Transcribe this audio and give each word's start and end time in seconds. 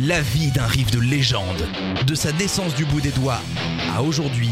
La 0.00 0.20
vie 0.20 0.50
d'un 0.50 0.66
riff 0.66 0.90
de 0.90 0.98
légende, 0.98 1.66
de 2.06 2.14
sa 2.14 2.32
naissance 2.32 2.74
du 2.74 2.84
bout 2.84 3.00
des 3.00 3.10
doigts 3.10 3.40
à 3.94 4.02
aujourd'hui, 4.02 4.48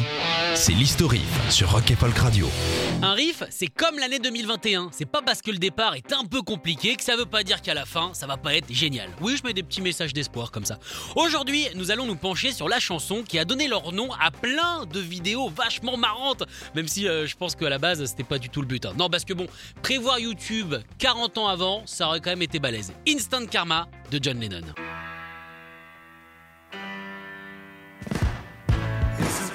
c'est 0.55 0.73
l'historif 0.73 1.23
sur 1.51 1.71
Rock 1.73 1.91
et 1.91 1.97
Folk 1.97 2.17
Radio. 2.19 2.49
Un 3.03 3.15
riff, 3.15 3.43
c'est 3.49 3.67
comme 3.69 3.99
l'année 3.99 4.19
2021. 4.19 4.91
C'est 4.93 5.07
pas 5.07 5.23
parce 5.23 5.41
que 5.41 5.51
le 5.51 5.57
départ 5.57 5.95
est 5.95 6.13
un 6.13 6.25
peu 6.27 6.43
compliqué 6.43 6.95
que 6.95 7.03
ça 7.03 7.17
veut 7.17 7.25
pas 7.25 7.43
dire 7.43 7.63
qu'à 7.63 7.73
la 7.73 7.87
fin, 7.87 8.11
ça 8.13 8.27
va 8.27 8.37
pas 8.37 8.55
être 8.55 8.71
génial. 8.71 9.09
Oui, 9.23 9.37
je 9.39 9.47
mets 9.47 9.55
des 9.55 9.63
petits 9.63 9.81
messages 9.81 10.13
d'espoir 10.13 10.51
comme 10.51 10.67
ça. 10.67 10.79
Aujourd'hui, 11.17 11.67
nous 11.75 11.91
allons 11.91 12.05
nous 12.07 12.17
pencher 12.17 12.53
sur 12.53 12.69
la 12.69 12.79
chanson 12.79 13.23
qui 13.27 13.39
a 13.39 13.47
donné 13.47 13.67
leur 13.67 13.93
nom 13.93 14.11
à 14.21 14.31
plein 14.31 14.85
de 14.93 15.01
vidéos 15.01 15.49
vachement 15.49 15.97
marrantes. 15.97 16.43
Même 16.75 16.87
si 16.89 17.09
euh, 17.09 17.27
je 17.27 17.35
pense 17.37 17.57
qu'à 17.57 17.71
la 17.71 17.79
base, 17.79 18.05
c'était 18.05 18.25
pas 18.25 18.39
du 18.39 18.51
tout 18.51 18.61
le 18.61 18.67
but. 18.67 18.85
hein. 18.85 18.93
Non, 18.99 19.09
parce 19.09 19.25
que 19.25 19.33
bon, 19.33 19.47
prévoir 19.83 20.19
YouTube 20.19 20.75
40 20.99 21.39
ans 21.39 21.49
avant, 21.49 21.83
ça 21.87 22.09
aurait 22.09 22.21
quand 22.21 22.31
même 22.31 22.43
été 22.43 22.59
balèze. 22.59 22.93
Instant 23.09 23.47
Karma 23.47 23.89
de 24.11 24.19
John 24.23 24.39
Lennon. 24.39 24.61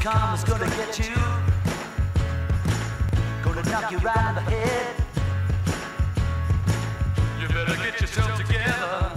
Karma's 0.05 0.43
gonna 0.43 0.69
get 0.77 0.99
you. 0.99 1.15
Gonna 3.43 3.63
knock 3.71 3.91
you 3.91 3.97
right 3.97 4.29
in 4.29 4.35
the 4.35 4.51
head. 4.51 4.95
You 7.41 7.47
better 7.47 7.75
get 7.83 7.99
yourself 7.99 8.37
together. 8.37 9.11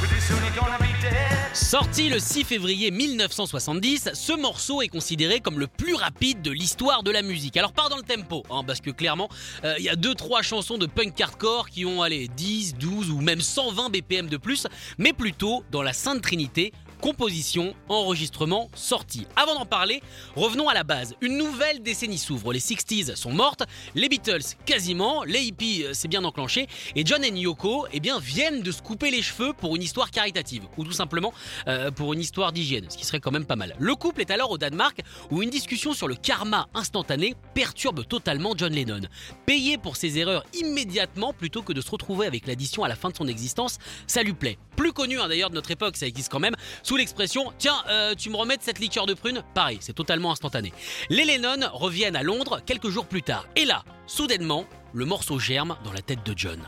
Pretty 0.00 0.20
soon 0.20 0.42
you're 0.42 0.60
gonna 0.60 0.78
be 0.78 0.92
dead. 1.00 1.54
Sorti 1.54 2.08
le 2.08 2.18
6 2.18 2.42
février 2.42 2.90
1970, 2.90 4.10
ce 4.14 4.32
morceau 4.32 4.82
est 4.82 4.88
considéré 4.88 5.38
comme 5.38 5.60
le 5.60 5.68
plus 5.68 5.94
rapide 5.94 6.42
de 6.42 6.50
l'histoire 6.50 7.04
de 7.04 7.12
la 7.12 7.22
musique. 7.22 7.56
Alors 7.56 7.72
pas 7.72 7.88
dans 7.88 7.96
le 7.96 8.02
tempo, 8.02 8.42
hein, 8.50 8.62
parce 8.66 8.80
que 8.80 8.90
clairement, 8.90 9.28
euh, 9.64 9.76
il 9.78 9.84
y 9.84 9.88
a 9.88 9.94
2-3 9.94 10.42
chansons 10.42 10.76
de 10.76 10.86
punk 10.86 11.20
hardcore 11.20 11.68
qui 11.70 11.84
ont 11.84 12.02
allé 12.02 12.26
10, 12.26 12.74
12 12.74 13.10
ou 13.10 13.20
même 13.20 13.40
120 13.40 13.90
BPM 13.90 14.28
de 14.28 14.36
plus, 14.36 14.66
mais 14.98 15.12
plutôt 15.12 15.62
dans 15.70 15.82
la 15.82 15.92
Sainte 15.92 16.20
Trinité, 16.20 16.72
composition, 17.00 17.74
enregistrement, 17.88 18.70
sortie. 18.74 19.26
Avant 19.36 19.54
d'en 19.54 19.66
parler, 19.66 20.02
revenons 20.34 20.68
à 20.68 20.74
la 20.74 20.84
base. 20.84 21.14
Une 21.20 21.36
nouvelle 21.36 21.82
décennie 21.82 22.18
s'ouvre. 22.18 22.52
Les 22.52 22.60
60s 22.60 23.16
sont 23.16 23.32
mortes, 23.32 23.62
les 23.94 24.08
Beatles 24.08 24.54
quasiment, 24.64 25.24
les 25.24 25.42
hippies 25.42 25.84
euh, 25.84 25.90
c'est 25.92 26.08
bien 26.08 26.24
enclenché, 26.24 26.66
et 26.94 27.04
John 27.04 27.24
et 27.24 27.30
Yoko 27.30 27.86
eh 27.92 28.00
viennent 28.20 28.62
de 28.62 28.70
se 28.70 28.82
couper 28.82 29.10
les 29.10 29.22
cheveux 29.22 29.52
pour 29.52 29.76
une 29.76 29.82
histoire 29.82 30.10
caritative, 30.10 30.64
ou 30.76 30.84
tout 30.84 30.92
simplement 30.92 31.32
euh, 31.68 31.90
pour 31.90 32.12
une 32.12 32.20
histoire 32.20 32.52
d'hygiène, 32.52 32.86
ce 32.88 32.96
qui 32.96 33.04
serait 33.04 33.20
quand 33.20 33.30
même 33.30 33.46
pas 33.46 33.56
mal. 33.56 33.74
Le 33.78 33.94
couple 33.94 34.20
est 34.20 34.30
alors 34.30 34.50
au 34.50 34.58
Danemark 34.58 35.00
où 35.30 35.42
une 35.42 35.50
discussion 35.50 35.92
sur 35.92 36.08
le 36.08 36.14
karma 36.14 36.68
instantané 36.74 37.34
perturbe 37.54 38.06
totalement 38.06 38.54
John 38.56 38.72
Lennon. 38.72 39.02
Payer 39.44 39.78
pour 39.78 39.96
ses 39.96 40.18
erreurs 40.18 40.44
immédiatement 40.54 41.32
plutôt 41.32 41.62
que 41.62 41.72
de 41.72 41.80
se 41.80 41.90
retrouver 41.90 42.26
avec 42.26 42.46
l'addition 42.46 42.84
à 42.84 42.88
la 42.88 42.96
fin 42.96 43.10
de 43.10 43.16
son 43.16 43.28
existence, 43.28 43.78
ça 44.06 44.22
lui 44.22 44.34
plaît. 44.34 44.58
Plus 44.76 44.92
connu 44.92 45.20
hein, 45.20 45.28
d'ailleurs 45.28 45.50
de 45.50 45.54
notre 45.54 45.70
époque, 45.70 45.96
ça 45.96 46.06
existe 46.06 46.30
quand 46.30 46.40
même, 46.40 46.54
sous 46.82 46.96
l'expression 46.96 47.52
Tiens, 47.58 47.82
euh, 47.88 48.14
tu 48.14 48.30
me 48.30 48.36
remets 48.36 48.56
cette 48.60 48.78
liqueur 48.78 49.06
de 49.06 49.14
prune? 49.14 49.42
Pareil, 49.54 49.78
c'est 49.80 49.94
totalement 49.94 50.32
instantané. 50.32 50.72
Les 51.08 51.24
Lennon 51.24 51.68
reviennent 51.72 52.16
à 52.16 52.22
Londres 52.22 52.60
quelques 52.64 52.88
jours 52.88 53.06
plus 53.06 53.22
tard. 53.22 53.46
Et 53.56 53.64
là, 53.64 53.84
soudainement, 54.06 54.66
le 54.92 55.04
morceau 55.04 55.38
germe 55.38 55.76
dans 55.84 55.92
la 55.92 56.02
tête 56.02 56.24
de 56.24 56.34
John. 56.36 56.60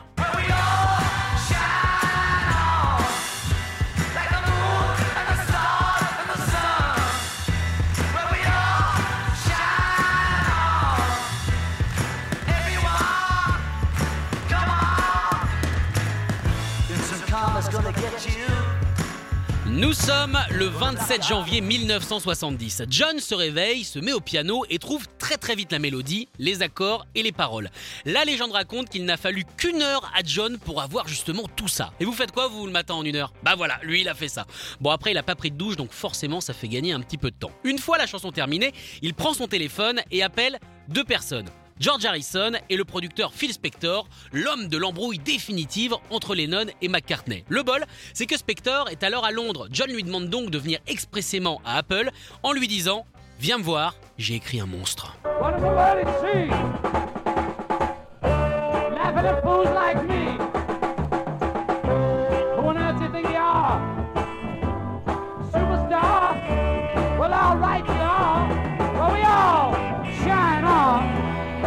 Nous 19.79 19.93
sommes 19.93 20.37
le 20.51 20.65
27 20.65 21.25
janvier 21.25 21.61
1970. 21.61 22.83
John 22.91 23.21
se 23.21 23.33
réveille, 23.33 23.85
se 23.85 24.01
met 24.01 24.13
au 24.13 24.19
piano 24.19 24.65
et 24.69 24.81
trouve 24.81 25.07
très 25.21 25.37
très 25.37 25.55
vite 25.55 25.71
la 25.71 25.79
mélodie, 25.79 26.27
les 26.41 26.63
accords 26.63 27.07
et 27.15 27.23
les 27.23 27.31
paroles. 27.31 27.71
La 28.05 28.25
légende 28.25 28.51
raconte 28.51 28.89
qu'il 28.89 29.05
n'a 29.05 29.17
fallu 29.17 29.45
qu'une 29.57 29.81
heure 29.81 30.11
à 30.17 30.23
John 30.25 30.59
pour 30.59 30.83
avoir 30.83 31.07
justement 31.07 31.45
tout 31.55 31.69
ça. 31.69 31.93
Et 32.01 32.05
vous 32.05 32.13
faites 32.13 32.33
quoi 32.33 32.49
vous 32.49 32.67
le 32.67 32.73
matin 32.73 32.95
en 32.95 33.05
une 33.05 33.15
heure? 33.15 33.33
Bah 33.45 33.55
voilà, 33.57 33.79
lui 33.85 34.01
il 34.01 34.09
a 34.09 34.15
fait 34.15 34.27
ça. 34.27 34.47
Bon 34.81 34.91
après 34.91 35.13
il 35.13 35.17
a 35.17 35.23
pas 35.23 35.37
pris 35.37 35.53
de 35.53 35.57
douche 35.57 35.77
donc 35.77 35.93
forcément 35.93 36.41
ça 36.41 36.55
fait 36.55 36.67
gagner 36.67 36.91
un 36.93 37.01
petit 37.01 37.17
peu 37.17 37.31
de 37.31 37.37
temps. 37.37 37.53
Une 37.63 37.79
fois 37.79 37.99
la 37.99 38.09
chanson 38.09 38.33
terminée, 38.33 38.73
il 39.01 39.15
prend 39.15 39.33
son 39.33 39.47
téléphone 39.47 40.01
et 40.11 40.25
appelle 40.25 40.59
deux 40.89 41.05
personnes. 41.05 41.47
George 41.81 42.05
Harrison 42.05 42.53
et 42.69 42.77
le 42.77 42.85
producteur 42.85 43.33
Phil 43.33 43.53
Spector, 43.53 44.09
l'homme 44.33 44.69
de 44.69 44.77
l'embrouille 44.77 45.19
définitive 45.19 45.95
entre 46.11 46.35
Lennon 46.35 46.67
et 46.83 46.89
McCartney. 46.89 47.45
Le 47.49 47.63
bol, 47.63 47.85
c'est 48.15 48.27
que 48.27 48.37
Spector 48.37 48.89
est 48.89 49.03
alors 49.03 49.25
à 49.25 49.31
Londres. 49.31 49.69
John 49.71 49.91
lui 49.91 50.03
demande 50.03 50.29
donc 50.29 50.51
de 50.51 50.59
venir 50.59 50.81
expressément 50.87 51.61
à 51.65 51.79
Apple 51.79 52.11
en 52.43 52.53
lui 52.53 52.69
disant 52.69 53.07
Viens 53.41 53.59
me 53.59 53.63
voir, 53.63 53.95
j'ai 54.17 54.35
écrit 54.35 54.59
un 54.61 54.67
monstre. 54.67 55.17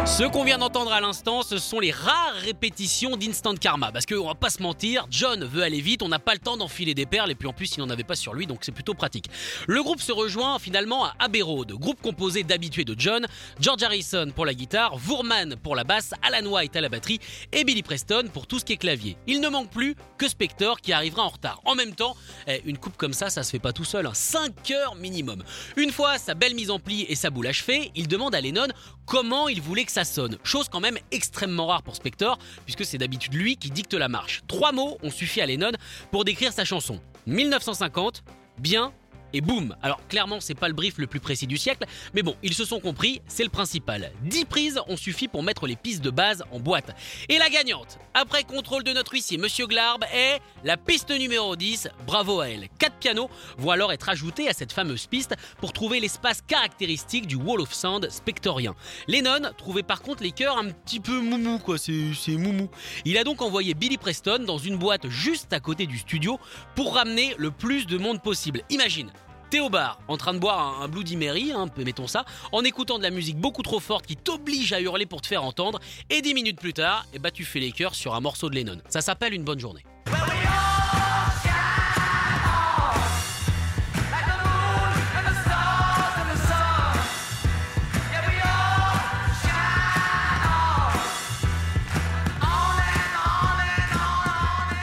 Ce 0.04 0.24
qu'on 0.24 0.42
vient 0.42 0.58
d'entendre 0.58 0.92
à 0.92 1.00
l'instant, 1.00 1.42
ce 1.42 1.58
sont 1.58 1.78
les 1.78 1.92
rares 1.92 2.34
répétitions 2.34 3.16
d'Instant 3.16 3.54
Karma. 3.54 3.92
Parce 3.92 4.04
qu'on 4.04 4.26
va 4.26 4.34
pas 4.34 4.50
se 4.50 4.60
mentir, 4.60 5.06
John 5.10 5.44
veut 5.44 5.62
aller 5.62 5.80
vite, 5.80 6.02
on 6.02 6.08
n'a 6.08 6.18
pas 6.18 6.34
le 6.34 6.40
temps 6.40 6.56
d'enfiler 6.56 6.92
des 6.92 7.06
perles, 7.06 7.30
et 7.30 7.36
puis 7.36 7.46
en 7.46 7.52
plus, 7.52 7.76
il 7.76 7.80
n'en 7.80 7.88
avait 7.88 8.02
pas 8.02 8.16
sur 8.16 8.34
lui, 8.34 8.48
donc 8.48 8.58
c'est 8.62 8.72
plutôt 8.72 8.94
pratique. 8.94 9.26
Le 9.68 9.80
groupe 9.80 10.00
se 10.00 10.10
rejoint 10.10 10.58
finalement 10.58 11.04
à 11.04 11.14
Abbey 11.20 11.40
Road, 11.40 11.72
groupe 11.74 12.02
composé 12.02 12.42
d'habitués 12.42 12.84
de 12.84 12.96
John, 12.98 13.26
George 13.60 13.82
Harrison 13.84 14.32
pour 14.34 14.44
la 14.44 14.54
guitare, 14.54 14.96
Voorman 14.96 15.54
pour 15.56 15.76
la 15.76 15.84
basse, 15.84 16.10
Alan 16.20 16.46
White 16.50 16.74
à 16.74 16.80
la 16.80 16.88
batterie, 16.88 17.20
et 17.52 17.62
Billy 17.62 17.84
Preston 17.84 18.24
pour 18.32 18.48
tout 18.48 18.58
ce 18.58 18.64
qui 18.64 18.72
est 18.72 18.78
clavier. 18.78 19.16
Il 19.28 19.40
ne 19.40 19.48
manque 19.48 19.70
plus 19.70 19.94
que 20.18 20.28
Spector 20.28 20.80
qui 20.80 20.92
arrivera 20.92 21.22
en 21.22 21.28
retard. 21.28 21.60
En 21.64 21.76
même 21.76 21.94
temps, 21.94 22.16
eh, 22.48 22.60
une 22.64 22.76
coupe 22.76 22.96
comme 22.96 23.14
ça, 23.14 23.30
ça 23.30 23.44
se 23.44 23.50
fait 23.52 23.60
pas 23.60 23.72
tout 23.72 23.84
seul, 23.84 24.08
5 24.12 24.70
heures 24.72 24.96
minimum. 24.96 25.44
Une 25.76 25.92
fois 25.92 26.18
sa 26.18 26.34
belle 26.34 26.54
mise 26.54 26.70
en 26.70 26.80
pli 26.80 27.06
et 27.08 27.14
sa 27.14 27.30
boule 27.30 27.46
achevée, 27.46 27.92
il 27.94 28.08
demande 28.08 28.34
à 28.34 28.40
Lennon 28.40 28.66
comment 29.06 29.48
il 29.48 29.60
voulait 29.60 29.84
que 29.84 29.91
ça 29.92 30.04
sonne. 30.04 30.38
Chose 30.42 30.68
quand 30.68 30.80
même 30.80 30.98
extrêmement 31.10 31.66
rare 31.66 31.82
pour 31.82 31.94
Spector, 31.94 32.38
puisque 32.64 32.84
c'est 32.84 32.98
d'habitude 32.98 33.34
lui 33.34 33.56
qui 33.56 33.70
dicte 33.70 33.94
la 33.94 34.08
marche. 34.08 34.42
Trois 34.48 34.72
mots 34.72 34.98
ont 35.02 35.10
suffi 35.10 35.40
à 35.40 35.46
Lennon 35.46 35.72
pour 36.10 36.24
décrire 36.24 36.52
sa 36.52 36.64
chanson. 36.64 36.98
1950, 37.26 38.24
bien 38.58 38.92
et 39.32 39.40
boum 39.40 39.76
Alors 39.82 40.00
clairement 40.08 40.40
c'est 40.40 40.54
pas 40.54 40.68
le 40.68 40.74
brief 40.74 40.98
le 40.98 41.06
plus 41.06 41.20
précis 41.20 41.46
du 41.46 41.56
siècle, 41.56 41.84
mais 42.14 42.22
bon, 42.22 42.36
ils 42.42 42.54
se 42.54 42.64
sont 42.64 42.80
compris, 42.80 43.22
c'est 43.26 43.44
le 43.44 43.50
principal. 43.50 44.12
10 44.22 44.44
prises 44.44 44.80
ont 44.88 44.96
suffi 44.96 45.28
pour 45.28 45.42
mettre 45.42 45.66
les 45.66 45.76
pistes 45.76 46.02
de 46.02 46.10
base 46.10 46.44
en 46.50 46.60
boîte. 46.60 46.94
Et 47.28 47.38
la 47.38 47.48
gagnante, 47.48 47.98
après 48.14 48.44
contrôle 48.44 48.84
de 48.84 48.92
notre 48.92 49.12
huissier 49.12 49.38
Monsieur 49.38 49.66
Glarb, 49.66 50.04
est 50.12 50.40
la 50.64 50.76
piste 50.76 51.10
numéro 51.10 51.56
10, 51.56 51.88
bravo 52.06 52.40
à 52.40 52.48
elle. 52.48 52.68
4 52.78 52.96
pianos 52.96 53.30
vont 53.58 53.70
alors 53.70 53.92
être 53.92 54.08
ajoutés 54.08 54.48
à 54.48 54.52
cette 54.52 54.72
fameuse 54.72 55.06
piste 55.06 55.34
pour 55.58 55.72
trouver 55.72 56.00
l'espace 56.00 56.42
caractéristique 56.42 57.26
du 57.26 57.36
Wall 57.36 57.60
of 57.60 57.72
Sound 57.72 58.10
spectorien. 58.10 58.74
Lennon 59.08 59.52
trouvait 59.56 59.82
par 59.82 60.02
contre 60.02 60.22
les 60.22 60.32
chœurs 60.32 60.58
un 60.58 60.70
petit 60.70 61.00
peu 61.00 61.20
moumou 61.20 61.58
quoi, 61.58 61.78
c'est 61.78 62.36
moumou. 62.36 62.68
Il 63.04 63.18
a 63.18 63.24
donc 63.24 63.42
envoyé 63.42 63.74
Billy 63.74 63.98
Preston 63.98 64.44
dans 64.46 64.58
une 64.58 64.76
boîte 64.76 65.08
juste 65.08 65.52
à 65.52 65.60
côté 65.60 65.86
du 65.86 65.98
studio 65.98 66.38
pour 66.74 66.94
ramener 66.94 67.34
le 67.38 67.50
plus 67.50 67.86
de 67.86 67.98
monde 67.98 68.22
possible. 68.22 68.62
Imagine 68.70 69.10
T'es 69.52 69.60
au 69.60 69.68
bar, 69.68 69.98
en 70.08 70.16
train 70.16 70.32
de 70.32 70.38
boire 70.38 70.80
un, 70.80 70.84
un 70.84 70.88
Bloody 70.88 71.14
Mary, 71.14 71.52
hein, 71.54 71.66
mettons 71.76 72.06
ça, 72.06 72.24
en 72.52 72.64
écoutant 72.64 72.96
de 72.96 73.02
la 73.02 73.10
musique 73.10 73.36
beaucoup 73.36 73.60
trop 73.60 73.80
forte 73.80 74.06
qui 74.06 74.16
t'oblige 74.16 74.72
à 74.72 74.80
hurler 74.80 75.04
pour 75.04 75.20
te 75.20 75.26
faire 75.26 75.44
entendre, 75.44 75.78
et 76.08 76.22
10 76.22 76.32
minutes 76.32 76.58
plus 76.58 76.72
tard, 76.72 77.04
eh 77.12 77.18
bah, 77.18 77.30
tu 77.30 77.44
fais 77.44 77.60
les 77.60 77.70
chœurs 77.70 77.94
sur 77.94 78.14
un 78.14 78.20
morceau 78.20 78.48
de 78.48 78.54
Lennon. 78.54 78.78
Ça 78.88 79.02
s'appelle 79.02 79.34
une 79.34 79.44
bonne 79.44 79.60
journée. 79.60 79.84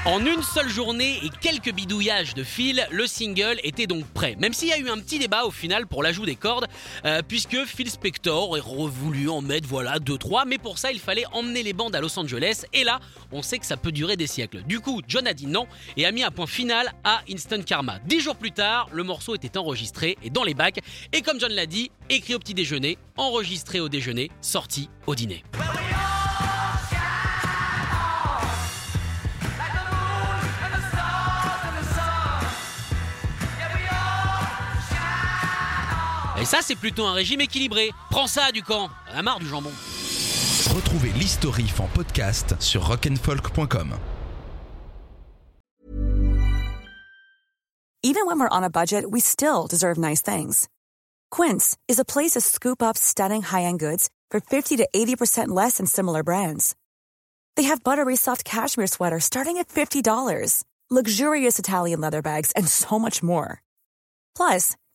En 0.09 0.25
une 0.25 0.41
seule 0.41 0.69
journée 0.69 1.19
et 1.23 1.29
quelques 1.29 1.71
bidouillages 1.71 2.33
de 2.33 2.43
fil, 2.43 2.83
le 2.89 3.05
single 3.05 3.59
était 3.63 3.85
donc 3.85 4.07
prêt. 4.07 4.35
Même 4.39 4.53
s'il 4.53 4.69
y 4.69 4.73
a 4.73 4.79
eu 4.79 4.89
un 4.89 4.97
petit 4.97 5.19
débat 5.19 5.43
au 5.45 5.51
final 5.51 5.85
pour 5.85 6.01
l'ajout 6.01 6.25
des 6.25 6.35
cordes, 6.35 6.65
euh, 7.05 7.21
puisque 7.21 7.63
Phil 7.65 7.91
Spector 7.91 8.49
aurait 8.49 8.59
voulu 8.59 9.29
en 9.29 9.41
mettre 9.41 9.67
voilà 9.67 9.99
2-3, 9.99 10.47
mais 10.47 10.57
pour 10.57 10.79
ça 10.79 10.91
il 10.91 10.99
fallait 10.99 11.25
emmener 11.31 11.61
les 11.61 11.73
bandes 11.73 11.95
à 11.95 12.01
Los 12.01 12.17
Angeles, 12.17 12.63
et 12.73 12.83
là 12.83 12.99
on 13.31 13.43
sait 13.43 13.59
que 13.59 13.67
ça 13.67 13.77
peut 13.77 13.91
durer 13.91 14.17
des 14.17 14.25
siècles. 14.25 14.63
Du 14.63 14.79
coup, 14.79 15.03
John 15.07 15.27
a 15.27 15.35
dit 15.35 15.45
non 15.45 15.67
et 15.95 16.07
a 16.07 16.11
mis 16.11 16.23
un 16.23 16.31
point 16.31 16.47
final 16.47 16.91
à 17.03 17.21
Instant 17.31 17.61
Karma. 17.61 17.99
Dix 18.07 18.21
jours 18.21 18.35
plus 18.35 18.51
tard, 18.51 18.89
le 18.91 19.03
morceau 19.03 19.35
était 19.35 19.59
enregistré 19.59 20.17
et 20.23 20.31
dans 20.31 20.43
les 20.43 20.55
bacs, 20.55 20.79
et 21.13 21.21
comme 21.21 21.39
John 21.39 21.51
l'a 21.51 21.67
dit, 21.67 21.91
écrit 22.09 22.33
au 22.33 22.39
petit 22.39 22.55
déjeuner, 22.55 22.97
enregistré 23.15 23.79
au 23.79 23.89
déjeuner, 23.89 24.31
sorti 24.41 24.89
au 25.05 25.13
dîner. 25.13 25.43
Et 36.41 36.45
ça 36.45 36.59
c'est 36.61 36.75
plutôt 36.75 37.05
un 37.05 37.13
régime 37.13 37.41
équilibré. 37.41 37.91
Prends 38.09 38.27
ça 38.27 38.51
du 38.51 38.63
camp, 38.63 38.89
on 39.13 39.17
a 39.17 39.21
marre 39.21 39.39
du 39.39 39.47
jambon. 39.47 39.71
Retrouvez 40.73 41.11
l'historif 41.13 41.79
en 41.79 41.87
podcast 41.87 42.55
sur 42.59 42.83
rock'n'folk.com. 42.85 43.95
Even 48.01 48.25
when 48.25 48.39
we're 48.39 48.49
on 48.49 48.63
a 48.63 48.69
budget, 48.69 49.03
we 49.11 49.19
still 49.19 49.67
deserve 49.67 49.97
nice 49.97 50.21
things. 50.21 50.69
Quince 51.31 51.77
is 51.89 51.99
a 51.99 52.05
place 52.05 52.31
to 52.31 52.39
scoop 52.39 52.81
up 52.81 52.97
stunning 52.97 53.41
high-end 53.41 53.79
goods 53.79 54.09
for 54.31 54.39
50 54.39 54.77
to 54.77 54.87
80% 54.95 55.49
less 55.49 55.77
than 55.77 55.85
similar 55.85 56.23
brands. 56.23 56.75
They 57.57 57.63
have 57.63 57.83
buttery 57.83 58.15
soft 58.15 58.45
cashmere 58.45 58.87
sweaters 58.87 59.25
starting 59.25 59.57
at 59.57 59.67
$50, 59.67 60.63
luxurious 60.89 61.59
Italian 61.59 61.99
leather 61.99 62.21
bags, 62.21 62.53
and 62.55 62.67
so 62.67 62.97
much 62.97 63.21
more. 63.21 63.61
Plus, 64.35 64.77